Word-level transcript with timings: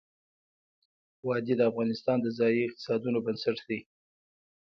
وادي 1.27 1.53
د 1.57 1.61
افغانستان 1.71 2.17
د 2.21 2.27
ځایي 2.37 2.61
اقتصادونو 2.65 3.17
بنسټ 3.25 3.57
دی. 3.67 3.79